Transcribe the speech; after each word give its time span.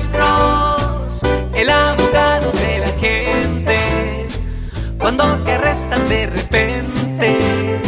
Alex 0.00 0.08
Cross, 0.08 1.22
el 1.54 1.68
abogado 1.68 2.50
de 2.52 2.78
la 2.78 2.88
gente. 2.98 4.26
Cuando 4.98 5.24
te 5.44 5.52
arrestan 5.52 6.08
de 6.08 6.26
repente, 6.26 7.78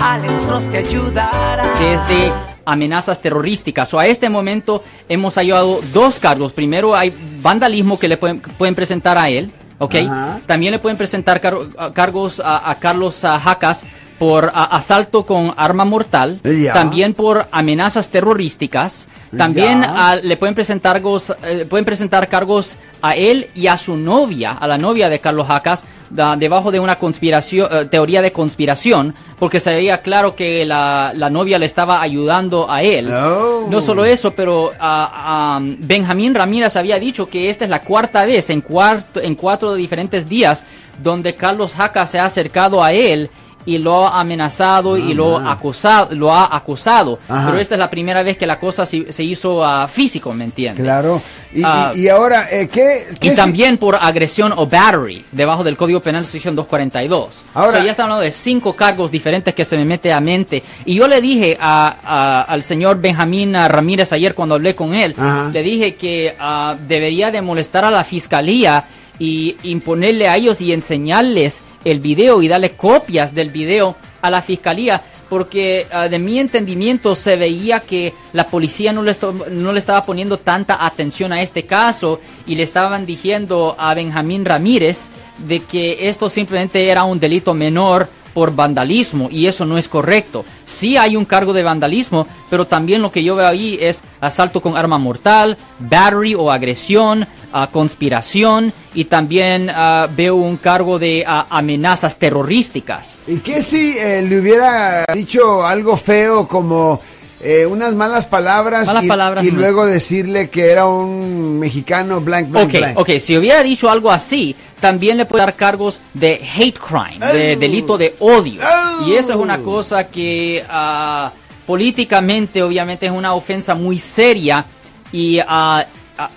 Alex 0.00 0.46
Cross 0.46 0.68
te 0.70 0.78
ayudará. 0.78 1.66
desde 1.80 2.32
amenazas 2.64 3.20
terrorísticas. 3.20 3.92
O 3.94 3.98
a 3.98 4.06
este 4.06 4.28
momento 4.30 4.84
hemos 5.08 5.34
hallado 5.34 5.80
dos 5.92 6.20
cargos. 6.20 6.52
Primero 6.52 6.94
hay 6.94 7.12
vandalismo 7.42 7.98
que 7.98 8.06
le 8.06 8.16
pueden, 8.18 8.38
pueden 8.40 8.76
presentar 8.76 9.18
a 9.18 9.28
él, 9.28 9.50
¿ok? 9.78 9.94
Ajá. 10.08 10.40
También 10.46 10.70
le 10.70 10.78
pueden 10.78 10.96
presentar 10.96 11.40
car- 11.40 11.92
cargos 11.92 12.38
a, 12.38 12.70
a 12.70 12.78
Carlos 12.78 13.18
Jacas 13.22 13.82
por 14.18 14.50
ah, 14.54 14.64
asalto 14.76 15.26
con 15.26 15.52
arma 15.56 15.84
mortal, 15.84 16.40
también 16.72 17.12
por 17.14 17.46
amenazas 17.50 18.08
terrorísticas, 18.08 19.08
también 19.36 19.84
le 20.22 20.36
pueden 20.36 20.54
presentar 20.54 20.94
cargos, 20.96 21.34
eh, 21.42 21.66
pueden 21.68 21.84
presentar 21.84 22.28
cargos 22.28 22.76
a 23.02 23.14
él 23.14 23.48
y 23.54 23.66
a 23.66 23.76
su 23.76 23.96
novia, 23.96 24.52
a 24.52 24.66
la 24.66 24.78
novia 24.78 25.08
de 25.10 25.18
Carlos 25.18 25.46
Jacas, 25.48 25.84
da- 26.08 26.36
debajo 26.36 26.70
de 26.70 26.80
una 26.80 26.96
conspiración, 26.96 27.68
eh, 27.70 27.84
teoría 27.90 28.22
de 28.22 28.32
conspiración, 28.32 29.14
porque 29.38 29.60
se 29.60 29.74
veía 29.74 30.00
claro 30.00 30.34
que 30.34 30.64
la, 30.64 31.12
la 31.14 31.28
novia 31.28 31.58
le 31.58 31.66
estaba 31.66 32.00
ayudando 32.00 32.70
a 32.70 32.82
él. 32.82 33.12
Oh. 33.12 33.66
No 33.68 33.80
solo 33.82 34.04
eso, 34.06 34.30
pero 34.34 34.70
ah, 34.80 35.60
Benjamín 35.60 36.34
Ramírez 36.34 36.76
había 36.76 36.98
dicho 36.98 37.28
que 37.28 37.50
esta 37.50 37.64
es 37.64 37.70
la 37.70 37.82
cuarta 37.82 38.24
vez 38.24 38.48
en, 38.48 38.62
cuarto, 38.62 39.20
en 39.20 39.34
cuatro 39.34 39.74
diferentes 39.74 40.26
días 40.26 40.64
donde 41.02 41.34
Carlos 41.34 41.74
Jaca 41.74 42.06
se 42.06 42.18
ha 42.18 42.24
acercado 42.24 42.82
a 42.82 42.92
él 42.92 43.28
y 43.66 43.78
lo 43.78 44.06
ha 44.06 44.20
amenazado 44.20 44.96
y 44.96 45.12
lo, 45.12 45.36
ha 45.38 45.52
acusado, 45.52 46.14
lo 46.14 46.32
ha 46.32 46.56
acusado. 46.56 47.18
Ajá. 47.28 47.46
Pero 47.48 47.60
esta 47.60 47.74
es 47.74 47.78
la 47.80 47.90
primera 47.90 48.22
vez 48.22 48.38
que 48.38 48.46
la 48.46 48.58
cosa 48.58 48.86
se, 48.86 49.12
se 49.12 49.24
hizo 49.24 49.64
ah, 49.64 49.86
físico, 49.88 50.32
¿me 50.32 50.44
entiendes? 50.44 50.82
Claro. 50.82 51.20
Y, 51.52 51.62
Ah. 51.64 51.92
y- 51.94 52.02
y 52.02 52.08
ahora, 52.08 52.48
eh, 52.50 52.68
¿qué? 52.68 53.04
qué 53.20 53.26
Y 53.28 53.30
si- 53.30 53.36
también 53.36 53.76
por 53.78 53.96
agresión 53.96 54.52
o 54.56 54.66
battery, 54.66 55.24
debajo 55.32 55.64
del 55.64 55.76
Código 55.76 56.00
Penal 56.00 56.24
sección 56.26 56.54
242. 56.56 57.44
Ahora- 57.54 57.68
o 57.68 57.72
sea, 57.72 57.84
ya 57.84 57.90
está 57.90 58.04
hablando 58.04 58.22
de 58.22 58.30
cinco 58.30 58.74
cargos 58.74 59.10
diferentes 59.10 59.52
que 59.54 59.64
se 59.64 59.76
me 59.76 59.84
mete 59.84 60.12
a 60.12 60.20
mente. 60.20 60.62
Y 60.84 60.94
yo 60.94 61.08
le 61.08 61.20
dije 61.20 61.56
a- 61.60 61.96
a- 62.04 62.42
al 62.42 62.62
señor 62.62 63.00
Benjamín 63.00 63.56
ah, 63.56 63.68
Ramírez 63.68 64.12
ayer 64.12 64.34
cuando 64.34 64.54
hablé 64.54 64.74
con 64.76 64.94
él, 64.94 65.14
Ajá. 65.18 65.50
le 65.52 65.62
dije 65.62 65.94
que 65.96 66.34
ah, 66.38 66.76
debería 66.86 67.30
de 67.30 67.42
molestar 67.42 67.84
a 67.84 67.90
la 67.90 68.04
fiscalía 68.04 68.84
y 69.18 69.56
imponerle 69.62 70.28
a 70.28 70.36
ellos 70.36 70.60
y 70.60 70.72
enseñarles 70.72 71.60
el 71.84 72.00
video 72.00 72.42
y 72.42 72.48
darle 72.48 72.72
copias 72.72 73.34
del 73.34 73.50
video 73.50 73.96
a 74.22 74.30
la 74.30 74.42
fiscalía 74.42 75.02
porque 75.28 75.86
ah, 75.92 76.08
de 76.08 76.18
mi 76.18 76.38
entendimiento 76.38 77.14
se 77.14 77.36
veía 77.36 77.80
que 77.80 78.14
la 78.32 78.46
policía 78.46 78.92
no 78.92 79.02
le, 79.02 79.16
no 79.50 79.72
le 79.72 79.78
estaba 79.78 80.02
poniendo 80.02 80.38
tanta 80.38 80.84
atención 80.84 81.32
a 81.32 81.42
este 81.42 81.64
caso 81.64 82.20
y 82.46 82.54
le 82.54 82.62
estaban 82.62 83.06
diciendo 83.06 83.74
a 83.78 83.94
Benjamín 83.94 84.44
Ramírez 84.44 85.08
de 85.46 85.60
que 85.60 86.08
esto 86.08 86.30
simplemente 86.30 86.88
era 86.88 87.04
un 87.04 87.18
delito 87.18 87.54
menor 87.54 88.08
por 88.36 88.54
vandalismo 88.54 89.28
y 89.30 89.46
eso 89.46 89.64
no 89.64 89.78
es 89.78 89.88
correcto. 89.88 90.44
Sí 90.66 90.98
hay 90.98 91.16
un 91.16 91.24
cargo 91.24 91.54
de 91.54 91.62
vandalismo, 91.62 92.26
pero 92.50 92.66
también 92.66 93.00
lo 93.00 93.10
que 93.10 93.24
yo 93.24 93.34
veo 93.34 93.46
ahí 93.46 93.78
es 93.80 94.02
asalto 94.20 94.60
con 94.60 94.76
arma 94.76 94.98
mortal, 94.98 95.56
battery 95.78 96.34
o 96.34 96.52
agresión, 96.52 97.26
ah, 97.54 97.70
conspiración 97.72 98.74
y 98.92 99.06
también 99.06 99.70
ah, 99.74 100.06
veo 100.14 100.34
un 100.34 100.58
cargo 100.58 100.98
de 100.98 101.24
ah, 101.26 101.46
amenazas 101.48 102.18
terrorísticas. 102.18 103.14
¿Y 103.26 103.36
qué 103.36 103.62
si 103.62 103.96
eh, 103.96 104.20
le 104.20 104.38
hubiera 104.38 105.06
dicho 105.14 105.64
algo 105.64 105.96
feo 105.96 106.46
como 106.46 107.00
eh, 107.42 107.66
unas 107.66 107.94
malas 107.94 108.26
palabras 108.26 108.86
Malas 108.86 109.04
y, 109.04 109.08
palabras 109.08 109.44
luego 109.46 109.84
decirle 109.86 110.48
que 110.48 110.70
era 110.70 110.86
un 110.86 111.58
mexicano 111.58 112.20
blank, 112.20 112.48
blank, 112.50 112.66
Ok, 112.68 112.78
blank? 112.78 112.98
ok, 112.98 113.10
si 113.18 113.36
hubiera 113.36 113.62
dicho 113.62 113.90
algo 113.90 114.10
así, 114.10 114.56
también 114.80 115.16
le 115.18 115.26
puede 115.26 115.44
dar 115.44 115.54
cargos 115.54 116.00
de 116.14 116.40
hate 116.56 116.78
crime, 116.78 117.32
de 117.32 117.56
delito 117.56 117.98
de 117.98 118.14
odio. 118.20 118.62
Oh. 118.62 119.06
Y 119.06 119.14
eso 119.14 119.32
es 119.32 119.38
una 119.38 119.58
cosa 119.58 120.06
que 120.08 120.64
ah, 120.68 121.30
políticamente 121.66 122.62
obviamente 122.62 123.06
es 123.06 123.12
una 123.12 123.34
ofensa 123.34 123.74
muy 123.74 123.98
seria 123.98 124.64
y 125.12 125.38
ah, 125.46 125.84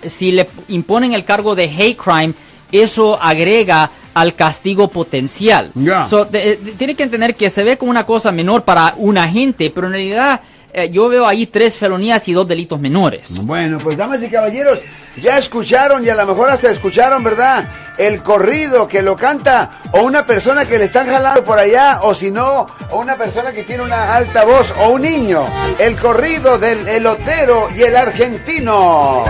si 0.06 0.32
le 0.32 0.46
imponen 0.68 1.14
el 1.14 1.24
cargo 1.24 1.54
de 1.54 1.64
hate 1.64 1.96
crime, 1.96 2.34
eso 2.70 3.18
agrega 3.20 3.90
al 4.12 4.34
castigo 4.34 4.88
potencial. 4.88 5.70
So, 6.06 6.24
de- 6.26 6.56
de- 6.56 6.72
tiene 6.72 6.94
que 6.94 7.04
entender 7.04 7.34
que 7.34 7.48
se 7.48 7.62
ve 7.64 7.78
como 7.78 7.90
una 7.90 8.04
cosa 8.04 8.30
menor 8.32 8.64
para 8.64 8.94
una 8.98 9.26
gente, 9.28 9.70
pero 9.70 9.86
en 9.86 9.94
realidad 9.94 10.40
eh, 10.72 10.90
yo 10.90 11.08
veo 11.08 11.26
ahí 11.26 11.46
tres 11.46 11.76
felonías 11.76 12.26
y 12.28 12.32
dos 12.32 12.46
delitos 12.46 12.80
menores. 12.80 13.44
Bueno, 13.44 13.78
pues 13.78 13.96
damas 13.96 14.22
y 14.22 14.28
caballeros, 14.28 14.78
ya 15.16 15.38
escucharon 15.38 16.04
y 16.04 16.08
a 16.08 16.14
lo 16.14 16.26
mejor 16.26 16.50
hasta 16.50 16.70
escucharon, 16.70 17.22
¿verdad? 17.24 17.68
El 17.98 18.22
corrido 18.22 18.88
que 18.88 19.02
lo 19.02 19.16
canta 19.16 19.70
o 19.92 20.02
una 20.02 20.26
persona 20.26 20.64
que 20.64 20.78
le 20.78 20.84
están 20.84 21.06
jalando 21.06 21.44
por 21.44 21.58
allá 21.58 22.00
o 22.02 22.14
si 22.14 22.30
no, 22.30 22.66
o 22.90 23.00
una 23.00 23.16
persona 23.16 23.52
que 23.52 23.64
tiene 23.64 23.82
una 23.82 24.14
alta 24.14 24.44
voz 24.44 24.72
o 24.80 24.90
un 24.90 25.02
niño. 25.02 25.44
El 25.78 25.96
corrido 25.96 26.58
del 26.58 26.86
elotero 26.88 27.68
y 27.76 27.82
el 27.82 27.96
argentino. 27.96 29.24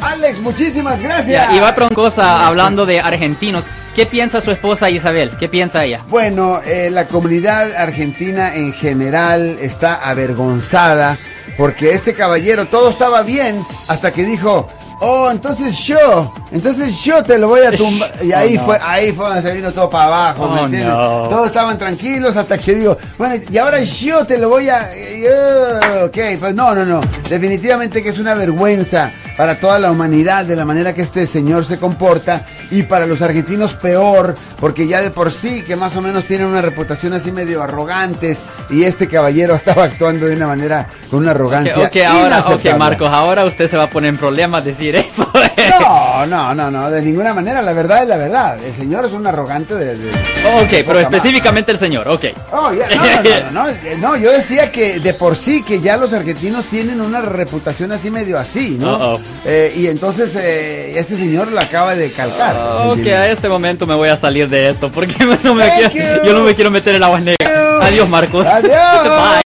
Alex, 0.00 0.40
muchísimas 0.40 1.00
gracias. 1.02 1.50
Ya, 1.50 1.56
y 1.56 1.60
va 1.60 1.74
por 1.74 1.84
una 1.84 1.94
cosa 1.94 2.46
hablando 2.46 2.86
de 2.86 3.00
argentinos. 3.00 3.64
¿Qué 3.98 4.06
piensa 4.06 4.40
su 4.40 4.52
esposa 4.52 4.88
Isabel? 4.90 5.32
¿Qué 5.40 5.48
piensa 5.48 5.84
ella? 5.84 6.02
Bueno, 6.08 6.60
eh, 6.64 6.88
la 6.88 7.08
comunidad 7.08 7.74
argentina 7.74 8.54
en 8.54 8.72
general 8.72 9.58
está 9.60 10.08
avergonzada 10.08 11.18
porque 11.56 11.90
este 11.94 12.14
caballero 12.14 12.66
todo 12.66 12.90
estaba 12.90 13.22
bien 13.22 13.60
hasta 13.88 14.12
que 14.12 14.24
dijo, 14.24 14.68
oh, 15.00 15.28
entonces 15.32 15.76
yo, 15.78 16.32
entonces 16.52 16.94
yo 17.02 17.24
te 17.24 17.38
lo 17.38 17.48
voy 17.48 17.62
a 17.62 17.72
tumbar. 17.72 18.10
Y 18.22 18.30
ahí 18.32 18.54
Oh, 18.56 18.60
no. 18.60 18.66
fue, 18.66 18.78
ahí 18.80 19.10
fue 19.10 19.26
donde 19.26 19.42
se 19.42 19.50
vino 19.52 19.72
todo 19.72 19.90
para 19.90 20.04
abajo, 20.04 20.46
¿me 20.46 20.60
Oh, 20.60 20.64
entiendes? 20.66 20.94
no. 20.94 21.28
Todos 21.28 21.48
estaban 21.48 21.76
tranquilos 21.76 22.36
hasta 22.36 22.56
que 22.56 22.76
digo, 22.76 22.96
bueno, 23.18 23.42
y 23.50 23.58
ahora 23.58 23.82
yo 23.82 24.24
te 24.24 24.38
lo 24.38 24.48
voy 24.48 24.68
a... 24.68 24.90
eh, 24.94 26.04
ok, 26.04 26.38
pues 26.38 26.54
no, 26.54 26.72
no, 26.72 26.84
no. 26.84 27.00
Definitivamente 27.28 28.00
que 28.00 28.10
es 28.10 28.18
una 28.20 28.34
vergüenza 28.34 29.10
para 29.36 29.56
toda 29.58 29.80
la 29.80 29.90
humanidad 29.90 30.44
de 30.44 30.54
la 30.54 30.64
manera 30.64 30.92
que 30.94 31.02
este 31.02 31.26
señor 31.26 31.64
se 31.64 31.78
comporta 31.80 32.46
y 32.70 32.82
para 32.84 33.06
los 33.06 33.22
argentinos 33.22 33.74
peor, 33.74 34.34
porque 34.60 34.86
ya 34.86 35.00
de 35.00 35.10
por 35.10 35.32
sí 35.32 35.62
que 35.62 35.76
más 35.76 35.96
o 35.96 36.02
menos 36.02 36.24
tienen 36.24 36.46
una 36.46 36.60
reputación 36.62 37.12
así 37.12 37.32
medio 37.32 37.62
arrogantes 37.62 38.42
y 38.70 38.84
este 38.84 39.08
caballero 39.08 39.54
estaba 39.56 39.84
actuando 39.84 40.26
de 40.26 40.36
una 40.36 40.46
manera 40.46 40.88
con 41.10 41.20
una 41.20 41.30
arrogancia. 41.32 41.86
Ok, 41.86 41.96
ahora, 42.06 42.40
ok. 42.46 42.64
Marcos, 42.78 43.08
ahora 43.10 43.44
usted 43.44 43.66
se 43.68 43.76
va 43.76 43.84
a 43.84 43.90
poner 43.90 44.10
en 44.10 44.16
problemas 44.16 44.64
decir 44.64 44.96
eso. 44.96 45.30
No, 45.80 46.26
no, 46.26 46.54
no, 46.54 46.70
no, 46.70 46.90
de 46.90 47.02
ninguna 47.02 47.34
manera, 47.34 47.60
la 47.62 47.72
verdad 47.72 48.02
es 48.02 48.08
la 48.08 48.16
verdad. 48.16 48.58
El 48.64 48.72
señor 48.74 49.04
es 49.04 49.12
un 49.12 49.26
arrogante 49.26 49.74
de... 49.74 49.96
de- 49.96 50.10
ok, 50.10 50.84
pero 50.86 51.00
específicamente 51.00 51.72
el 51.72 51.78
señor, 51.78 52.08
ok. 52.08 52.24
Oh, 52.52 52.72
ya, 52.72 52.88
no, 52.88 53.50
no, 53.52 53.66
no, 53.66 53.98
no, 53.98 54.16
yo 54.16 54.32
decía 54.32 54.72
que 54.72 54.98
de 55.00 55.14
por 55.14 55.36
sí 55.36 55.62
que 55.62 55.80
ya 55.80 55.96
los 55.96 56.12
argentinos 56.12 56.64
tienen 56.66 57.00
una 57.00 57.20
reputación 57.20 57.92
así 57.92 58.10
medio 58.10 58.38
así, 58.38 58.76
¿no? 58.80 59.18
Eh, 59.44 59.72
y 59.76 59.86
entonces 59.88 60.34
eh, 60.36 60.98
este 60.98 61.16
señor 61.16 61.52
la 61.52 61.62
acaba 61.62 61.94
de 61.94 62.10
calcar. 62.12 62.56
Ok, 62.58 62.98
¿entiendes? 62.98 63.14
a 63.14 63.28
este 63.28 63.48
momento 63.48 63.86
me 63.86 63.94
voy 63.94 64.08
a 64.08 64.16
salir 64.16 64.48
de 64.48 64.68
esto 64.68 64.90
porque 64.90 65.14
no 65.44 65.54
me 65.54 65.66
Thank 65.68 65.92
quiero- 65.92 66.22
you. 66.22 66.26
yo 66.28 66.32
no 66.38 66.44
me 66.44 66.54
quiero 66.54 66.70
meter 66.70 66.94
en 66.94 67.02
aguas 67.02 67.22
negras. 67.22 67.82
Adiós, 67.82 68.08
Marcos. 68.08 68.46
Adiós. 68.46 68.72
Bye. 69.04 69.42